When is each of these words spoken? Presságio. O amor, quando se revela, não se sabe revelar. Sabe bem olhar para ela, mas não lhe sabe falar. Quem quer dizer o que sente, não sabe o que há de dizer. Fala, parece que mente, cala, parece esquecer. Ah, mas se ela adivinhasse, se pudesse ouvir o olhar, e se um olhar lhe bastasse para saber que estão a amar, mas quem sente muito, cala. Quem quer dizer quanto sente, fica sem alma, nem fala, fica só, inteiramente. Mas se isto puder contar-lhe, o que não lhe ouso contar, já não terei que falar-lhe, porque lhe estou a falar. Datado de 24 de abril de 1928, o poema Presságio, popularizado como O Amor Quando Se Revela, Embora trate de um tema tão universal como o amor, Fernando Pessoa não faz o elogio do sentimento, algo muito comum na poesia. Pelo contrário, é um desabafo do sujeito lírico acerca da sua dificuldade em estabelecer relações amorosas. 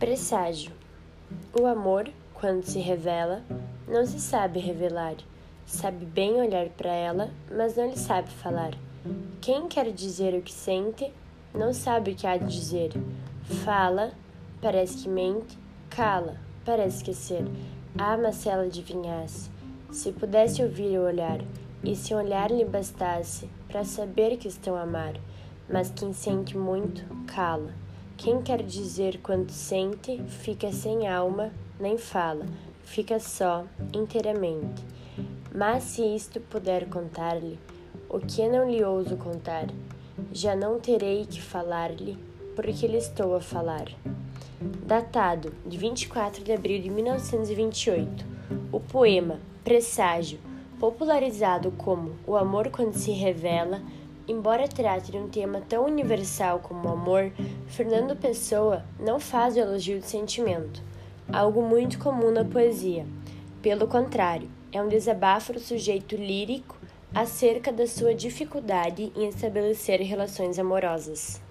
Presságio. 0.00 0.72
O 1.52 1.66
amor, 1.66 2.08
quando 2.32 2.64
se 2.64 2.78
revela, 2.78 3.42
não 3.86 4.06
se 4.06 4.18
sabe 4.18 4.58
revelar. 4.58 5.16
Sabe 5.66 6.06
bem 6.06 6.40
olhar 6.40 6.70
para 6.70 6.90
ela, 6.90 7.30
mas 7.54 7.76
não 7.76 7.90
lhe 7.90 7.98
sabe 7.98 8.30
falar. 8.30 8.72
Quem 9.42 9.68
quer 9.68 9.92
dizer 9.92 10.32
o 10.32 10.40
que 10.40 10.54
sente, 10.54 11.12
não 11.54 11.74
sabe 11.74 12.12
o 12.12 12.14
que 12.14 12.26
há 12.26 12.38
de 12.38 12.46
dizer. 12.46 12.92
Fala, 13.62 14.12
parece 14.62 15.02
que 15.02 15.08
mente, 15.10 15.58
cala, 15.90 16.38
parece 16.64 16.96
esquecer. 16.96 17.44
Ah, 17.98 18.16
mas 18.16 18.36
se 18.36 18.48
ela 18.48 18.62
adivinhasse, 18.62 19.50
se 19.92 20.12
pudesse 20.12 20.62
ouvir 20.62 20.98
o 20.98 21.04
olhar, 21.04 21.42
e 21.84 21.94
se 21.94 22.14
um 22.14 22.16
olhar 22.16 22.50
lhe 22.50 22.64
bastasse 22.64 23.50
para 23.68 23.84
saber 23.84 24.38
que 24.38 24.48
estão 24.48 24.76
a 24.76 24.80
amar, 24.80 25.20
mas 25.68 25.90
quem 25.90 26.14
sente 26.14 26.56
muito, 26.56 27.04
cala. 27.26 27.74
Quem 28.22 28.42
quer 28.42 28.62
dizer 28.62 29.18
quanto 29.22 29.50
sente, 29.50 30.22
fica 30.28 30.70
sem 30.70 31.08
alma, 31.08 31.50
nem 31.80 31.96
fala, 31.96 32.44
fica 32.84 33.18
só, 33.18 33.64
inteiramente. 33.94 34.84
Mas 35.54 35.84
se 35.84 36.02
isto 36.02 36.38
puder 36.38 36.86
contar-lhe, 36.90 37.58
o 38.10 38.18
que 38.18 38.46
não 38.46 38.70
lhe 38.70 38.84
ouso 38.84 39.16
contar, 39.16 39.68
já 40.34 40.54
não 40.54 40.78
terei 40.78 41.24
que 41.24 41.40
falar-lhe, 41.40 42.18
porque 42.54 42.86
lhe 42.86 42.98
estou 42.98 43.34
a 43.34 43.40
falar. 43.40 43.86
Datado 44.84 45.54
de 45.64 45.78
24 45.78 46.44
de 46.44 46.52
abril 46.52 46.82
de 46.82 46.90
1928, 46.90 48.26
o 48.70 48.80
poema 48.80 49.40
Presságio, 49.64 50.38
popularizado 50.78 51.70
como 51.70 52.16
O 52.26 52.36
Amor 52.36 52.68
Quando 52.68 52.92
Se 52.92 53.12
Revela, 53.12 53.80
Embora 54.30 54.68
trate 54.68 55.10
de 55.10 55.18
um 55.18 55.28
tema 55.28 55.60
tão 55.60 55.86
universal 55.86 56.60
como 56.60 56.88
o 56.88 56.92
amor, 56.92 57.32
Fernando 57.66 58.14
Pessoa 58.14 58.84
não 58.96 59.18
faz 59.18 59.56
o 59.56 59.58
elogio 59.58 59.98
do 59.98 60.06
sentimento, 60.06 60.80
algo 61.32 61.60
muito 61.60 61.98
comum 61.98 62.30
na 62.30 62.44
poesia. 62.44 63.04
Pelo 63.60 63.88
contrário, 63.88 64.48
é 64.70 64.80
um 64.80 64.86
desabafo 64.86 65.52
do 65.52 65.58
sujeito 65.58 66.14
lírico 66.14 66.78
acerca 67.12 67.72
da 67.72 67.88
sua 67.88 68.14
dificuldade 68.14 69.12
em 69.16 69.26
estabelecer 69.26 70.00
relações 70.00 70.60
amorosas. 70.60 71.42